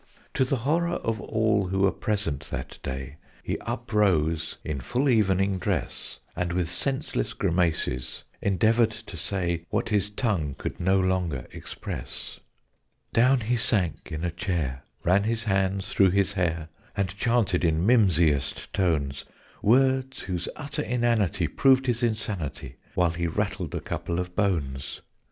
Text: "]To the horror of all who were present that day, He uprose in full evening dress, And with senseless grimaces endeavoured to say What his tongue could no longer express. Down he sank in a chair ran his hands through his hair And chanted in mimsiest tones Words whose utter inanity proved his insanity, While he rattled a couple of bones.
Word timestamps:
"]To 0.33 0.43
the 0.43 0.55
horror 0.65 0.95
of 1.03 1.21
all 1.21 1.67
who 1.67 1.81
were 1.81 1.91
present 1.91 2.49
that 2.49 2.79
day, 2.81 3.17
He 3.43 3.59
uprose 3.67 4.57
in 4.63 4.79
full 4.79 5.07
evening 5.07 5.59
dress, 5.59 6.19
And 6.35 6.53
with 6.53 6.71
senseless 6.71 7.35
grimaces 7.35 8.23
endeavoured 8.41 8.89
to 8.89 9.15
say 9.15 9.63
What 9.69 9.89
his 9.89 10.09
tongue 10.09 10.55
could 10.57 10.79
no 10.79 10.99
longer 10.99 11.45
express. 11.51 12.39
Down 13.13 13.41
he 13.41 13.57
sank 13.57 14.11
in 14.11 14.23
a 14.23 14.31
chair 14.31 14.81
ran 15.03 15.21
his 15.25 15.43
hands 15.43 15.89
through 15.89 16.09
his 16.09 16.33
hair 16.33 16.69
And 16.97 17.15
chanted 17.15 17.63
in 17.63 17.85
mimsiest 17.85 18.73
tones 18.73 19.23
Words 19.61 20.21
whose 20.23 20.49
utter 20.55 20.81
inanity 20.81 21.45
proved 21.47 21.85
his 21.85 22.01
insanity, 22.01 22.77
While 22.95 23.11
he 23.11 23.27
rattled 23.27 23.75
a 23.75 23.79
couple 23.81 24.17
of 24.19 24.35
bones. 24.35 25.01